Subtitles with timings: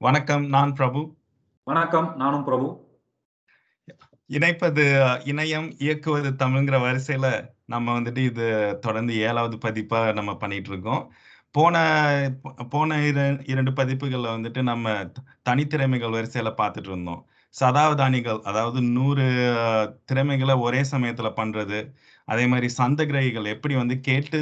[0.00, 0.44] வணக்கம்.
[0.46, 1.00] நான் பிரபு.
[1.66, 2.08] வணக்கம்.
[2.16, 2.66] நானும் பிரபு.
[4.30, 4.84] இணைப்பது
[5.30, 7.26] இணையம், இயக்குவது தமிழ்ங்கிற வரிசையில
[7.72, 8.44] நம்ம வந்துட்டு இது
[8.84, 11.02] தொடர்ந்து 7வது பதிப்பா நம்ம பண்ணிட்டு இருக்கோம்.
[11.54, 11.74] போன
[12.74, 14.94] போன இர 2 பதிப்புகள்ல வந்துட்டு நம்ம
[15.50, 17.22] தனித்திறமைகள் வரிசையில பார்த்துட்டு இருந்தோம்.
[17.54, 19.26] சதாவதானிகள் அதாவது 100
[20.10, 21.80] திறமைகள ஒரே சமயத்துல பண்றது.
[22.28, 24.40] அதே மாரி சந்தகிரகிகள் எப்படி வந்து கேட்டு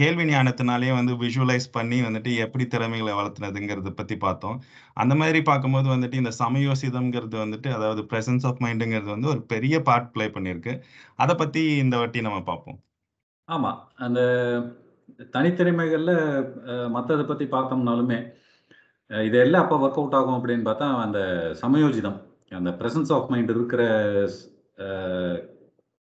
[0.00, 4.58] கேள்வி ஞானத்தினாலேயே வந்து விஷுவலைஸ் பண்ணி வந்துட்டு எப்படி திறமைகளை வளர்த்துனதுங்கிறத பற்றி பார்த்தோம்.
[5.02, 10.12] அந்த மாதிரி பார்க்கும்போது வந்துட்டு இந்த சமயோசிதம்ங்கிறது வந்துட்டு அதாவது ப்ரெசன்ஸ் ஆஃப் மைண்டுங்கிறது வந்து ஒரு பெரிய பார்ட்
[10.14, 10.74] ப்ளே பண்ணியிருக்கு.
[11.24, 12.78] அதை பற்றி இந்த வாட்டி நம்ம பார்ப்போம்.
[13.48, 14.20] ஆமாம் அந்த
[15.36, 16.16] தனித்திறமைகளில்
[16.96, 18.18] மற்றதை பற்றி பார்த்தோம்னாலுமே,
[19.10, 21.18] இதெல்லாம் அப்போ எல்லாம் அவுட் ஆகும் அப்படின்னு பார்த்தா, அந்த
[21.62, 22.18] சமயோஜிதம்.
[22.58, 23.82] அந்த ப்ரெசன்ஸ் ஆஃப் மைண்ட் இருக்கிற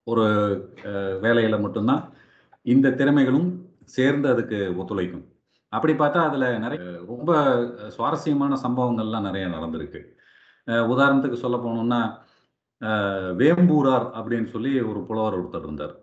[0.07, 0.25] ஒரு
[1.25, 2.01] வேலையில் மட்டும்தான்
[2.65, 3.49] இந்த திறமைகளும்
[3.83, 5.25] சேர்ந்து அதுக்கு ஒத்துழைக்கும்.
[5.73, 7.31] அப்படி பார்த்தா அதில் நிறைய ரொம்ப
[7.89, 10.01] சுவாரஸ்யமான சம்பவங்கள்லாம் நிறைய நடந்திருக்கு.
[10.67, 12.01] உதாரணத்துக்கு சொல்ல போனோம்னா,
[13.41, 15.95] வேம்பூரார் அப்படின்னு சொல்லி ஒரு புலவர் ஒருத்தர் இருந்தார்.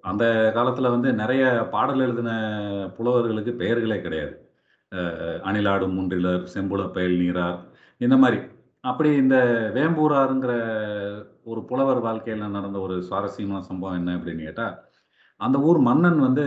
[0.00, 2.30] அந்த காலத்தில் வந்து நிறைய பாடல் எழுதின
[2.96, 4.34] புலவர்களுக்கு பெயர்களே கிடையாது.
[5.48, 7.58] அணிலாடும் முன்றிலர், செம்புல பயல் நீரார்
[7.98, 8.38] இந்த மாதிரி
[8.84, 9.36] அப்படி இந்த
[9.74, 10.52] வேம்பூராருங்கிற
[11.44, 14.74] ஒரு புலவர் வாழ்க்கையில் நடந்த ஒரு சுவாரஸ்யமான சம்பவம் என்ன அப்படின்னு கேட்டால்
[15.44, 16.44] அந்த ஊர் மன்னன் வந்து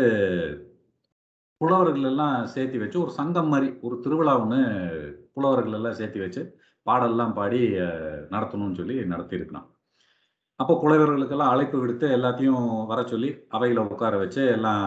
[1.62, 4.60] புலவர்கள் எல்லாம் சேர்த்தி வச்சு ஒரு சங்கம் மாதிரி ஒரு திருவிழா ஒன்று
[5.36, 6.42] புலவர்கள் எல்லாம் சேர்த்தி வச்சு,
[6.88, 7.62] பாடல்லாம் பாடி
[8.34, 9.68] நடத்தணும்னு சொல்லி நடத்தியிருக்கிறான்.
[10.60, 14.84] அப்போ புலவர்களுக்கெல்லாம் அழைப்பு விடுத்து எல்லாத்தையும் வரச் சொல்லி, அவையில் உட்கார வச்சு எல்லாம்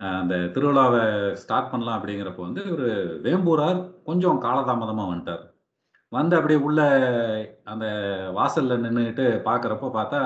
[0.00, 1.02] அந்த திருவிழாவை
[1.42, 2.88] ஸ்டார்ட் பண்ணலாம் அப்படிங்கிறப்போ வந்து ஒரு
[3.24, 5.44] வேம்பூரார் கொஞ்சம் காலதாமதமாக வந்துட்டார்.
[6.12, 6.80] வந்து அப்படியே உள்ள
[7.72, 7.86] அந்த
[8.38, 10.20] வாசல்ல நின்றுக்கிட்டு பார்க்குறப்போ பார்த்தா,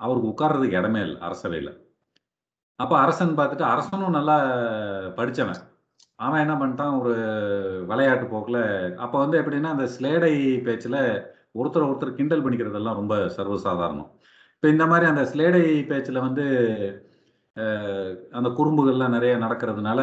[0.00, 1.72] அவருக்கு உட்கார்றதுக்கு இடமே இல்லை அரசவையில்
[2.82, 4.36] அப்ப அரசன் பார்த்துட்டு அரசனும் நல்லா
[5.18, 5.60] படிச்சவன்.
[6.18, 7.12] அவன் என்ன பண்ணிட்டான், ஒரு
[7.90, 8.58] விளையாட்டு போக்குல
[9.04, 10.32] அப்ப வந்து எப்படின்னா, அந்த ஸ்லேடை
[10.66, 10.96] பேச்சுல
[11.58, 14.10] ஒருத்தர ஒருத்தர் கிண்டல் பண்ணிக்கிறதெல்லாம் ரொம்ப சர்வசாதாரணம்.
[14.56, 16.44] இப்ப இந்த மாரி அந்த ஸ்லேடை பேச்சுல வந்து
[18.32, 20.00] அந்த குறும்புகள்லாம் நெறைய நடக்கிறதுனால,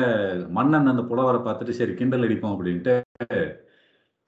[0.58, 2.96] மன்னன் அந்த புலவர பார்த்துட்டு சரி கிண்டல் அடிப்போம் அப்படின்ட்டு,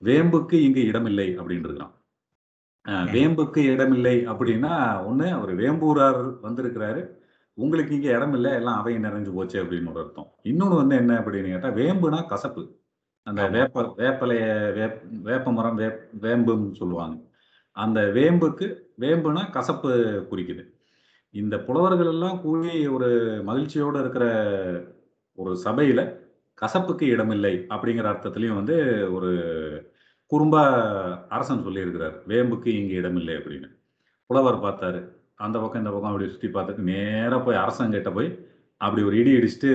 [0.01, 1.93] வேம்புக்கு இங்கு இடமில்லை அப்படின்ருக்கிறான்.
[2.85, 3.09] அ ம்.
[3.13, 4.73] வேம்புக்கு இடமில்லை அப்படின்னா,
[5.09, 7.01] ஒண்ணு அவரு வேம்பூரார் வந்திருக்கிறாரு.
[7.53, 8.55] உங்களுக்கு இங்க இடம் இல்ல.
[8.55, 10.31] எல்லாம் அவை நிறைஞ்சு போச்சு அப்படின்னு ஒரு அர்த்தம்.
[10.43, 12.79] இன்னொன்னு வந்து என்ன அப்படின்னு கேட்டா, வேம்புனா கசப்பு.
[13.23, 13.47] அந்த.
[13.47, 17.21] வேப்ப வேப்பலைய வேப் வேப்ப மரம், வேப் வேம்புன்னு சொல்லுவாங்க.
[17.71, 19.89] அந்த வேம்புக்கு வேம்புனா கசப்பு
[20.31, 20.63] குறிக்குது.
[21.31, 24.25] இந்த புலவர்கள் எல்லாம் கூடி ஒரு மகிழ்ச்சியோட இருக்கிற
[25.33, 26.17] ஒரு சபையில,
[26.61, 29.31] கசப்புக்கு இடமில்லை அப்படிங்கிற அர்த்தத்திலயும் வந்து ஒரு
[30.31, 30.63] குறும்பா
[31.27, 32.21] அரசன் சொல்லியிருக்கிறார்.
[32.27, 33.77] வேம்புக்கு இங்கு இடமில்லை அப்படின்னு.
[34.25, 35.20] புலவர் பார்த்தாரு.
[35.45, 38.29] அந்த பக்கம், இந்த பக்கம் அப்படி சுற்றி பார்த்துட்டு நேராக போய் அரசங்கிட்ட போய்,
[38.81, 39.71] அப்படி ஒரு இடி இடிச்சுட்டு,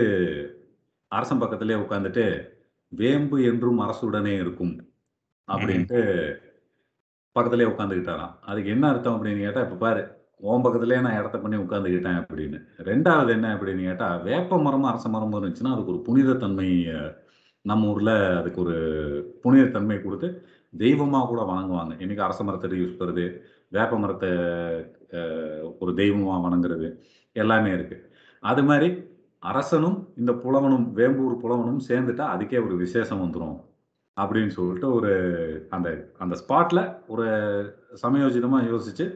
[1.12, 2.24] அரசன் பக்கத்திலேயே உட்காந்துட்டு
[2.92, 4.74] "வேம்பு என்றும் அரசுடனே இருக்கும்"
[5.48, 6.00] அப்படின்ட்டு
[7.36, 10.02] பக்கத்துலேயே உட்காந்துக்கிட்டாராம் அதுக்கு என்ன அர்த்தம் அப்படின்னு கேட்டால் இப்போ பாரு,
[10.50, 12.58] உன் பக்கத்துலேயே நான் இடத்த பண்ணி உட்காந்துக்கிட்டேன் அப்படின்னு.
[12.88, 16.68] ரெண்டாவது என்ன அப்படின்னு கேட்டால் வேப்ப மரமும், அரச மரமும் இருந்துச்சுன்னா, அதுக்கு ஒரு புனிதத்தன்மை
[17.64, 18.76] நம்ம ஊரில் அதுக்கு ஒரு
[19.44, 20.28] புனிதத்தன்மை கொடுத்து
[20.74, 21.92] தெய்வமாக கூட வணங்குவாங்க.
[22.02, 23.24] இன்றைக்கி அரச மரத்தை யூஸ் பண்ணுறது
[23.68, 24.30] வேப்ப மரத்தை
[25.78, 26.88] ஒரு தெய்வமாக வணங்குறது,
[27.36, 27.98] எல்லாமே இருக்கு.
[28.42, 28.88] அது மாதிரி
[29.42, 33.56] அரசனும், இந்த புலவனும், வேம்பூர் புலவனும் சேர்ந்துட்டா அதுக்கே ஒரு விசேஷம் வந்துடும்
[34.16, 35.12] அப்படின்னு சொல்லிட்டு ஒரு
[35.70, 37.26] அந்த அந்த ஸ்பாட்ல ஒரு
[38.02, 39.06] சமயோஜிதமா யோசிச்சு,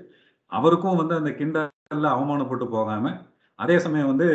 [0.52, 3.12] அவருக்கும் வந்து அந்த கிண்டல்ல அவமானப்பட்டு போகாம,
[3.58, 4.28] அதே சமயம் வந்து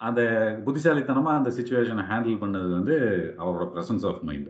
[0.00, 0.20] அந்த
[0.64, 2.96] புத்திசாலித்தனமா அந்த சுச்சுவேஷனை ஹேண்டில் பண்ணது வந்து
[3.38, 4.48] அவரோட பிரசன்ஸ் ஆஃப் மைண்ட்.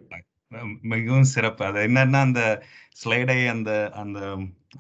[0.93, 1.63] மிகவும் சிறப்பு.
[1.69, 2.43] அது என்னன்னா, அந்த
[2.97, 3.71] ஸ்லைடை அந்த
[4.03, 4.19] அந்த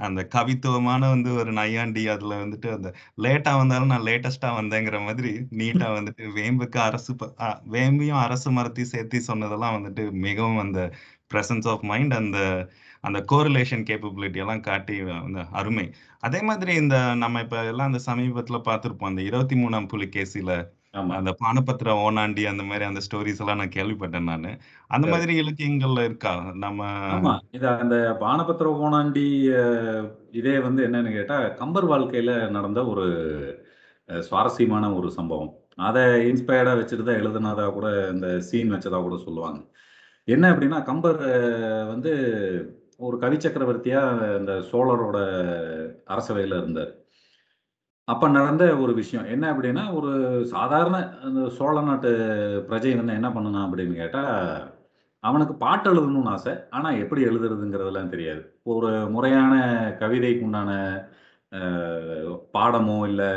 [0.00, 2.88] அந்த கவித்துவமான வந்து ஒரு நையாண்டி அதுல வந்துட்டு அந்த
[3.24, 7.12] லேட்டா வந்தாலும் நான் லேட்டஸ்ட்டா வந்தேங்கிற மாதிரி நீட்டா வந்துட்டு வேம்புக்கு அரசு
[7.74, 10.80] வேம்பையும் அரச மரத்தையும் சேர்த்து சொன்னதெல்லாம் வந்துட்டு மிகவும் அந்த
[11.30, 12.38] பிரசன்ஸ் ஆஃப் மைண்ட் அந்த
[13.04, 15.86] அந்த கோரிலேஷன் கேப்பபிலிட்டி எல்லாம் காட்டி அந்த அருமை.
[16.22, 19.10] அதே மாதிரி இந்த நம்ம இப்ப எல்லாம் அந்த சமீபத்தில பார்த்திருப்போம்.
[19.12, 20.52] அந்த 23ஆம் புலிகேசில
[20.94, 21.16] ஆமா.
[21.16, 24.52] அந்த பானபத்திர ஓனாண்டி அந்த மாரி அந்த ஸ்டோரீஸ் எல்லாம் நான் கேள்விப்பட்டேன் நானு.
[24.90, 25.06] அந்த.
[25.12, 26.34] மாதிரி இலக்கியங்கள்ல இருக்கா?
[26.64, 26.80] நம்ம
[27.12, 27.32] ஆமா.
[27.56, 29.24] இது அந்த பானபத்திர ஓணாண்டி
[29.56, 29.62] அ
[30.32, 33.04] இதே வந்து என்னன்னு கேட்டா, கம்பர் வாழ்க்கையில நடந்த ஒரு
[34.08, 35.52] சுவாரஸ்யமான ஒரு சம்பவம்.
[35.82, 35.98] அத
[36.28, 39.60] இன்ஸ்பயர்டா வச்சுட்டு தான் எழுதுனதா கூட இந்த சீன் வச்சதா கூட சொல்லுவாங்க.
[40.28, 41.20] என்ன அப்படின்னா, கம்பர்
[41.92, 42.12] வந்து
[43.00, 44.02] ஒரு கவி சக்கரவர்த்தியா
[44.40, 45.18] இந்த சோழரோட
[46.10, 46.92] அரசவையில இருந்தாரு.
[48.08, 49.26] அப்ப நடந்த ஒரு விஷயம்.
[49.26, 50.10] என்ன அப்படின்னா, ஒரு
[50.46, 50.96] சாதாரண
[51.26, 52.10] அந்த சோழ நாட்டு
[52.68, 54.22] பிரஜை வந்து என்ன பண்ணுனான் அப்படின்னு கேட்டா,
[55.24, 56.52] அவனுக்கு பாட்டு எழுதணும்னு ஆசை.
[56.70, 58.42] ஆனா எப்படி எழுதுறதுங்கிறதெல்லாம் தெரியாது.
[58.72, 59.54] ஒரு முறையான
[60.00, 60.70] கவிதைக்கு உண்டான
[62.54, 63.30] பாடமோ, இல்லை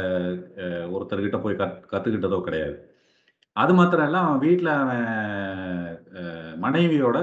[0.96, 2.76] ஒருத்தர்கிட்ட போய் கத் கத்துக்கிட்டதோ கிடையாது.
[3.56, 5.06] அது மாத்திரம் இல்லை அவன் வீட்டில் அவன்
[6.66, 7.18] மனைவியோட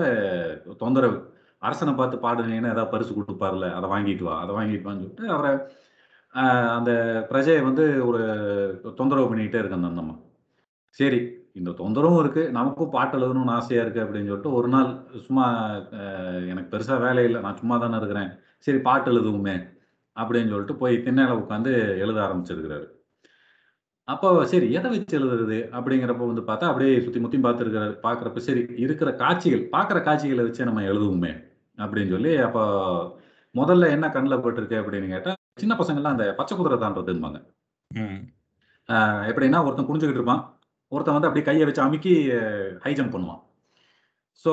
[0.79, 1.19] தொந்தரவு
[1.62, 5.52] அரசனை பார்த்து பாடுனீங்கன்னா ஏதாவது பரிசு கொடுப்பார்ல அதை வாங்கிட்டு வா அதை வாங்கிட்டு வான்னு சொல்லிட்டு அவரை
[6.77, 6.91] அந்த
[7.31, 8.23] பிரஜையை வந்து ஒரு
[9.01, 10.15] தொந்தரவு பண்ணிக்கிட்டே இருக்கு அந்த அந்தம்மா.
[10.99, 11.21] சரி
[11.59, 14.89] இந்த தொந்தரவும் இருக்குது நமக்கும் பாட்டு எழுதணும்னு ஆசையாக இருக்குது அப்படின்னு சொல்லிட்டு ஒரு நாள்
[15.27, 15.45] சும்மா
[16.53, 18.31] எனக்கு பெருசாக வேலை இல்லை நான் சும்மா தானே இருக்கிறேன்
[18.67, 19.57] சரி பாட்டு எழுதுவோமே
[20.17, 21.71] அப்படின்னு சொல்லிட்டு போய் திண்ணையில் உட்காந்து
[22.05, 22.87] எழுத ஆரம்பிச்சிருக்கிறாரு.
[24.09, 27.95] அப்போ சரி எதை வச்சு எழுதுறது அப்படிங்கிறப்ப வந்து பார்த்தா அப்படியே சுற்றி முத்தி பார்த்துருக்கிறாரு.
[28.07, 31.33] பார்க்குறப்ப சரி இருக்கிற காட்சிகள் பார்க்குற காட்சிகளை வச்சு நம்ம எழுதுவோமே
[31.79, 32.65] அப்படின்னு சொல்லி அப்போ
[33.55, 37.41] முதல்ல என்ன கண்ணில் பட்டிருக்கு அப்படின்னு கேட்டால் சின்ன பசங்கள்லாம் அந்த பச்சை குதிரை.
[38.89, 40.43] ஆஹ் எப்படின்னா ஒருத்தன் குனிஞ்சுக்கிட்டு இருப்பான்.
[40.89, 42.12] ஒருத்தன் வந்து அப்படியே கையை வச்சு அமுக்கி
[42.81, 43.41] ஹை ஜம்ப் பண்ணுவான்.
[44.45, 44.53] ஸோ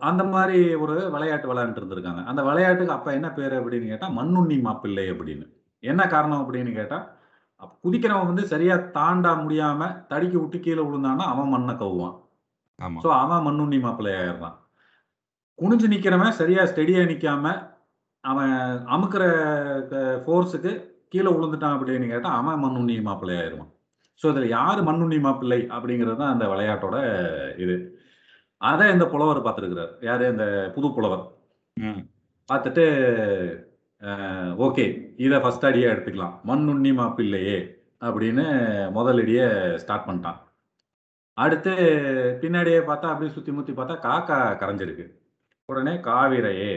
[0.00, 2.24] அந்த மாதிரி ஒரு விளையாட்டு விளையாண்டு இருந்திருக்காங்க.
[2.24, 5.46] அந்த விளையாட்டுக்கு அப்ப என்ன பேரு அப்படின்னு கேட்டா மண்ணுண்ணி மாப்பிள்ளை அப்படின்னு.
[5.78, 6.98] என்ன காரணம் அப்படின்னு கேட்டா
[7.56, 12.16] அப்ப குதிக்கிறவன் வந்து சரியா தாண்டா முடியாம தடிக்கி விட்டு கீழே விழுந்தான்னா அவன் மண்ணை கவுவான்
[13.04, 14.56] ஸோ அவன் மண்ணுண்ணி மாப்பிள்ளை ஆயிடுறான்
[15.58, 17.46] குனிஞ்சு நிக்கிறவன் சரியா ஸ்டெடியா நிக்காம
[18.24, 18.54] அவன்
[18.86, 19.24] அமுக்கிற
[20.24, 20.72] ஃபோர்ஸுக்கு
[21.08, 23.70] கீழே விழுந்துட்டான் அப்படின்னு கேட்டா அவன் மண்ணுண்ணி மாப்பிள்ளை ஆயிடுவான்
[24.22, 26.96] ஸோ இதுல யாரு மண்ணுண்ணி மாப்பிள்ளை அப்படிங்கிறது தான் அந்த விளையாட்டோட
[27.56, 27.76] இது.
[28.60, 29.92] அதை இந்த புலவர் பார்த்துருக்கிறார்.
[30.02, 30.24] யாரு?
[30.26, 31.22] இந்த புது புலவர்.
[31.76, 32.02] ம்.
[32.48, 32.84] பார்த்துட்டு
[34.58, 34.84] ஓகே
[35.16, 36.34] இதை ஃபர்ஸ்ட் அடியா எடுத்துக்கலாம்.
[36.46, 37.58] மண்ணுண்ணி மாப்பிள்ளையே
[38.02, 38.44] அப்படின்னு
[38.90, 39.46] முதல் அடியை
[39.76, 40.38] ஸ்டார்ட் பண்ணிட்டான்.
[41.38, 41.72] அடுத்து
[42.42, 45.06] பின்னாடியே பார்த்தா அப்படியே சுத்தி முத்தி பார்த்தா காக்கா கரைஞ்சிருக்கு.
[45.68, 46.72] உடனே காவிரையே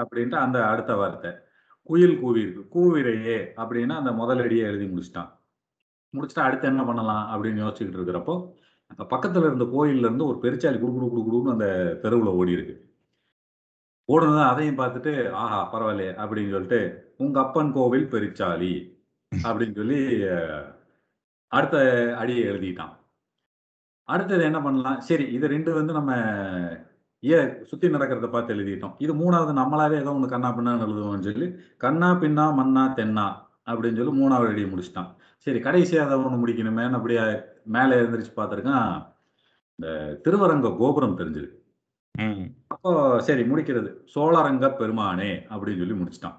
[0.00, 1.30] அப்படின்ட்டு அந்த அடுத்த வார்த்தை.
[1.88, 2.62] குயில் கூவிருக்கு.
[2.74, 5.30] கூவிரையே அப்படின்னா அந்த முதல் அடியை எழுதி முடிச்சிட்டான்.
[6.14, 8.34] முடிச்சுட்டு அடுத்து என்ன பண்ணலாம் அப்படின்னு யோசிச்சுக்கிட்டு இருக்கிறப்போ
[8.90, 11.66] அந்த பக்கத்துல இருந்த கோயில்ல இருந்து ஒரு பெருச்சாலி குடு குடு குடு குடுன்னு அந்த
[12.02, 12.76] தெருவுல ஓடி இருக்கு.
[14.08, 15.12] ஓடுனது அதையும் பார்த்துட்டு
[15.42, 16.80] ஆஹா பரவாயில்லையே அப்படின்னு சொல்லிட்டு
[17.18, 18.72] உங்க அப்பன் கோவில் பெருச்சாலி
[19.32, 20.00] அப்படின்னு சொல்லி
[21.52, 21.76] அடுத்த
[22.20, 22.94] அடியை எழுதிட்டான்.
[24.08, 25.00] அடுத்தது என்ன பண்ணலாம்?
[25.08, 26.12] சரி இது ரெண்டு வந்து நம்ம
[27.22, 27.38] ஏ
[27.70, 28.94] சுத்தி நடக்கிறத பார்த்து எழுதிட்டோம்.
[29.04, 31.48] இது மூணாவது நம்மளாவே ஏதோ ஒன்று கண்ணா பின்னா எழுதுவோம்னு சொல்லி
[31.84, 33.26] கண்ணா பின்னா மண்ணா தென்னா
[33.68, 35.10] அப்படின்னு சொல்லி மூணாவது அடியை முடிச்சிட்டான்.
[35.46, 37.24] சரி கடைசியா அதை ஒன்று முடிக்கணுமேன்னு அப்படியே
[37.76, 38.92] மேலே எழுந்திரிச்சு பார்த்துருக்கான்.
[39.78, 39.88] இந்த
[40.24, 41.56] திருவரங்க கோபுரம் தெரிஞ்சிருக்கு.
[42.74, 42.90] அப்போ
[43.26, 43.90] சரி முடிக்கிறது.
[44.14, 46.36] சோழரங்க பெருமானே அப்படின்னு சொல்லி முடிச்சிட்டான்.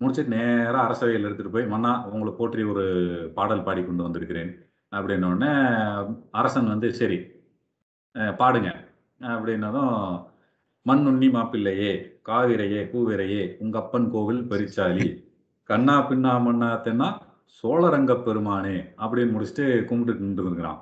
[0.00, 2.84] முடிச்சிட்டு நேரா அரசவையில் எடுத்துட்டு போய் மன்னா உங்களை போற்றி ஒரு
[3.36, 4.50] பாடல் பாடி கொண்டு வந்திருக்கிறேன்.
[4.96, 5.52] அப்படின்ன உடனே
[6.40, 7.18] அரசன் வந்து சரி
[8.40, 8.70] பாடுங்க.
[9.20, 9.94] அப்படின்னதும்
[10.86, 11.92] மண்ணுண்ணி மாப்பிள்ளையே
[12.28, 15.06] காவிரையே கூவிரையே உங்க அப்பன் கோவில் பெரிச்சாலி.
[15.70, 17.08] கண்ணா பின்னா மண்ணா தென்னா
[17.58, 20.80] சோழரங்க பெருமானே அப்படின்னு முடிச்சுட்டு கும்பிட்டு நின்று இருக்கிறான்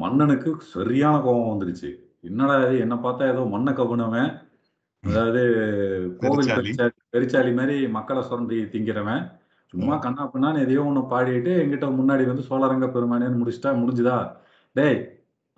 [0.00, 1.90] மன்னனுக்கு சரியான கோபம் வந்துருச்சு
[2.28, 4.30] என்னடா இது என்ன பார்த்தா ஏதோ மண்ணை கவுனவன்.
[5.04, 5.42] அதாவது
[6.20, 6.50] கோவில்.
[6.56, 9.22] பெருச்சாளி பெருச்சாளி மாதிரி மக்களை சுரண்டி திங்கிறவன்.
[9.74, 14.18] சும்மா கண்ணா பின்னான்னு எதையோ ஒண்ணு பாடிட்டு எங்கிட்ட முன்னாடி வந்து சோழரங்க பெருமானேன்னு முடிச்சுட்டா முடிஞ்சுதா?
[14.76, 14.98] டேய்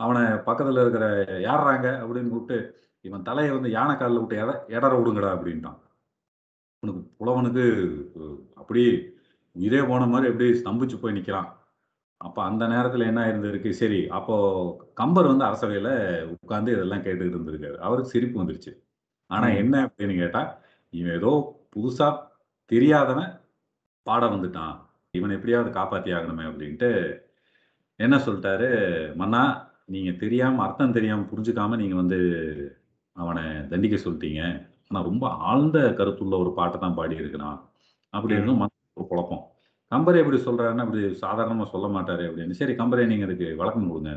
[0.01, 1.07] அவனை பக்கத்துல இருக்கிற
[1.45, 2.59] யாடுறாங்க அப்படின்னு கூப்பிட்டு
[3.05, 5.79] இவன் தலையை வந்து யானை காலில் விட்டு எட எடற விடுங்கடா அப்படின்ட்டான்.
[6.83, 7.65] உனக்கு புலவனுக்கு
[8.19, 8.93] அஹ், அப்படியே
[9.57, 11.49] இதே போன மாதிரி அப்படியே ஸ்தம்பிச்சு போய் நிக்கிறான்.
[12.21, 14.35] அப்ப அந்த நேரத்துல என்ன இருந்திருக்கு சரி அப்போ
[14.95, 15.89] கம்பர் வந்து அரசவையில
[16.35, 17.77] உட்கார்ந்து இதெல்லாம் கேட்டுக்கிட்டு இருந்திருக்காரு.
[17.79, 18.73] அவருக்கு சிரிப்பு வந்துருச்சு.
[19.31, 19.57] ஆனா ம்.
[19.57, 20.43] என்ன அப்படின்னு கேட்டா
[20.93, 21.33] இவன் ஏதோ
[21.75, 22.09] புதுசா
[22.71, 23.31] தெரியாதவன்
[24.07, 24.75] பாட வந்துட்டான்.
[25.15, 26.91] இவனை எப்படியாவது காப்பாத்தி ஆகணுமே அப்படின்ட்டு
[28.01, 28.69] என்ன சொல்லிட்டாரு
[29.17, 29.43] மன்னா
[29.89, 32.19] நீங்க தெரியாம அர்த்தம் தெரியாம புரிஞ்சுக்காம நீங்க வந்து
[33.17, 34.43] அவனை தண்டிக்க சொல்லிட்டீங்க.
[34.89, 37.59] ஆனா ரொம்ப ஆழ்ந்த கருத்துள்ள ஒரு பாட்டை தான் பாடி இருக்கிறான்
[38.15, 38.63] அப்படி இருந்தும்
[38.99, 39.45] ஒரு குழப்பம்.
[39.93, 42.59] கம்பரே எப்படி சொல்றாருன்னா அப்படி சாதாரணமா சொல்ல மாட்டாரு அப்படின்னு.
[42.61, 44.13] சரி கம்பரே நீங்க அதுக்கு விளக்கம் கொடுங்க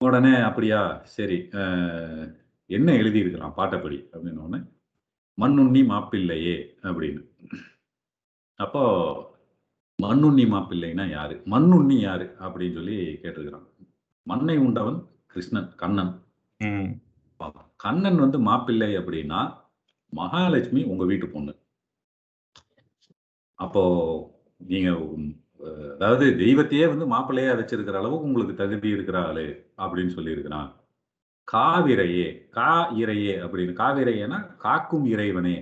[0.00, 0.80] உடனே அப்படியா?
[1.16, 1.36] சரி
[2.70, 3.98] என்ன எழுதி இருக்கிறான் பாட்டைப்படி?
[4.12, 4.60] அப்படின்னு உடனே
[5.38, 6.56] மண்ணுண்ணி மாப்பிள்ளையே
[6.88, 7.22] அப்படின்னு.
[8.60, 8.82] அப்போ
[9.98, 11.34] மண்ணுண்ணி மாப்பிள்ளைன்னா யாரு?
[11.52, 12.26] மண்ணுண்ணி யாரு?
[12.40, 13.66] அப்படின்னு சொல்லி கேட்டிருக்கிறான்.
[14.26, 14.98] மண்ணை உண்டவன்
[15.32, 16.12] கிருஷ்ணன் கண்ணன்.
[17.84, 19.40] கண்ணன் வந்து மாப்பிள்ளை அப்படின்னா
[20.12, 21.52] மகாலட்சுமி உங்க வீட்டு பொண்ணு.
[23.58, 23.82] அப்போ
[24.70, 24.90] நீங்க
[25.94, 29.46] அதாவது தெய்வத்தையே வந்து மாப்பிள்ளையா வச்சிருக்கிற அளவுக்கு உங்களுக்கு தகுதி இருக்கிற ஆளு
[29.84, 30.68] அப்படின்னு சொல்லி இருக்கிறான்
[31.48, 32.26] காவிரையே
[32.56, 35.56] கா இறையே அப்படின்னு காவிரையேனா காக்கும் இறைவனே.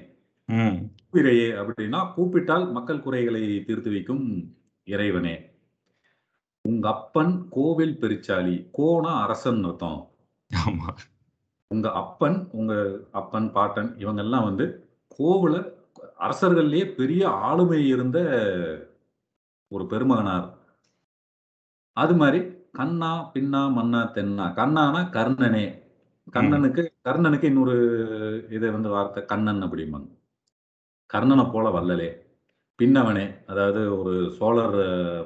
[0.49, 4.25] கூப்பிரையே அப்படின்னா கூப்பிட்டால் மக்கள் குறைகளை தீர்த்து வைக்கும்
[4.89, 5.35] இறைவனே.
[6.65, 10.01] உங்க அப்பன் கோவில் பெருச்சாலி கோனா அரசன் அர்த்தம்.
[10.51, 10.89] ஆமா.
[11.67, 12.75] உங்க அப்பன் உங்க
[13.11, 14.89] அப்பன் பாட்டன் இவங்க எல்லாம் வந்து
[15.19, 15.57] கோவில
[16.19, 18.19] அரசர்கள்லயே பெரிய ஆளுமை இருந்த
[19.69, 20.49] ஒரு பெருமகனார்.
[21.97, 22.41] அது மாதிரி
[22.73, 24.47] கண்ணா பின்னா மன்னா தென்னா.
[24.61, 25.65] கண்ணானா கர்ணனே.
[26.33, 27.77] கண்ணனுக்கு கர்ணனுக்கு இன்னொரு
[28.51, 30.09] இதை வந்து வார்த்தை கண்ணன் அப்படிம்பாங்க.
[31.11, 32.11] கர்ணனை போல வல்லலே.
[32.79, 34.77] பின்னவனே அதாவது ஒரு சோழர்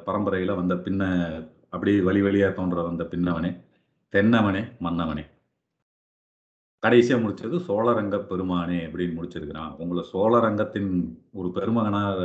[0.07, 1.03] பரம்பரையில் வந்த பின்ன
[1.75, 3.51] அப்படி வழி வழியாக தோன்ற வந்த பின்னவனே
[4.13, 5.25] தென்னவனே மன்னவனே.
[6.83, 9.73] கடைசியாக முடிச்சது சோழரங்க பெருமானே அப்படின்னு முடிச்சிருக்கிறான்.
[9.83, 10.91] உங்களை சோழரங்கத்தின்
[11.39, 12.21] ஒரு பெருமகனாக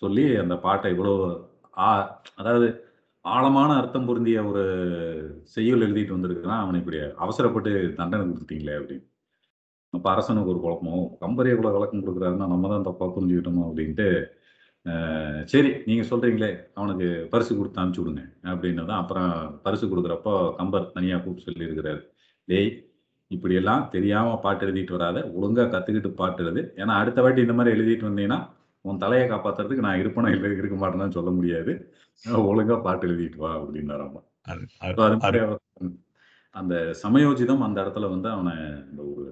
[0.00, 1.14] சொல்லி அந்த பாட்டை இவ்வளோ
[1.78, 1.88] ஆ
[2.40, 2.68] அதாவது
[3.24, 4.64] ஆழமான அர்த்தம் பொருந்திய ஒரு
[5.56, 6.62] செய்யுள் எழுதிட்டு வந்திருக்கிறான்.
[6.64, 9.06] அவனை இப்படி அவசரப்பட்டு தண்டனை கொடுத்துட்டீங்களே அப்படின்னு.
[9.92, 10.98] அப்போ அரசனுக்கு ஒரு குழப்பமோ.
[11.24, 14.08] கம்பரியை கூட விளக்கம் கொடுக்குறாருன்னா நம்ம தான் தப்பாக புரிஞ்சுக்கிட்டோமோ அப்படின்ட்டு
[15.52, 18.22] சரி நீங்க சொல்றீங்களே அவனுக்கு பரிசு கொடுத்து அனுப்பிச்சு விடுங்க
[18.52, 19.32] அப்படின்னு தான் அப்புறம்
[19.64, 22.00] பரிசு கொடுக்குறப்போ கம்பர் தனியா கூப்பிட்டு சொல்லி இருக்கிறாரு
[22.48, 22.70] டேய்
[23.30, 26.62] இப்படியெல்லாம் தெரியாம பாட்டு எழுதிட்டு வராத ஒழுங்கா கத்துக்கிட்டு பாட்டு எழுது.
[26.80, 28.40] ஏன்னா அடுத்த வாட்டி இந்த மாதிரி எழுதிட்டு வந்தீங்கன்னா
[28.84, 31.72] உன் தலையை காப்பாத்துறதுக்கு நான் இருப்பேனா இல்லை இருக்க மாட்டேன்னு சொல்ல முடியாது.
[32.50, 33.70] ஒழுங்கா பாட்டு எழுதிட்டு வா அவர்
[36.54, 38.54] அந்த சமயோஜிதம் அந்த இடத்துல வந்து அவனை
[38.90, 39.24] இந்த ஒரு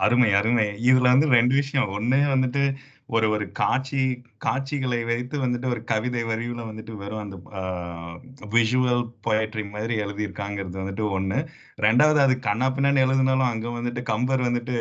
[0.00, 0.66] அருமை அருமை.
[0.88, 1.90] இதுல வந்து ரெண்டு விஷயம்.
[1.96, 2.62] ஒண்ணு வந்துட்டு
[3.08, 3.98] ஒரு ஒரு காட்சி
[4.44, 7.36] காட்சிகளை வைத்து வந்துட்டு ஒரு கவிதை வரிவுல வந்துட்டு வெறும் அந்த
[8.54, 11.38] விஷுவல் poetry மாதிரி எழுதியிருக்காங்கிறது வந்துட்டு ஒண்ணு.
[11.82, 14.78] ரெண்டாவது அது கண்ணா பின்னான்னு எழுதினாலும் அங்க வந்துட்டு கம்பர் வந்துட்டு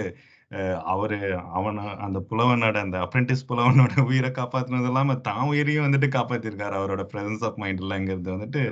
[0.94, 1.18] அவரு
[1.60, 6.76] அவன அந்த புலவனோட அந்த அப்ரெண்டிஸ் புலவனோட உயிரை காப்பாத்துனது இல்லாம தான் உயிரையும் வந்துட்டு காப்பாத்திருக்காரு.
[6.82, 8.64] அவரோட பிரசன்ஸ் ஆஃப் மைண்ட்லங்கிறது வந்துட்டு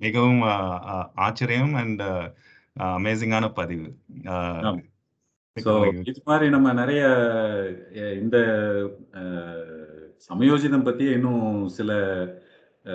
[0.00, 0.42] மிகவும்
[1.26, 2.02] ஆச்சரியம் அண்ட்
[2.76, 3.88] அமேசிங்கான பதிவு.
[5.56, 7.00] இது மாதிரி நம்ம நிறைய
[10.40, 11.90] சமயோஜிதம் பத்தி இன்னும் சில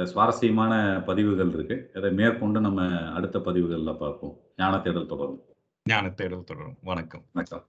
[0.03, 1.91] சுவாரஸ்யமான பதிவுகள் இருக்கு.
[1.95, 4.37] அதை மேற்கொண்டு நம்ம அடுத்த பதிவுகள்ல பார்ப்போம்.
[4.57, 5.41] ஞான தேடல் தொடரும்.
[5.89, 6.77] ஞான தேடல் தொடரும்.
[6.83, 7.23] வணக்கம்.
[7.31, 7.67] வணக்கம்.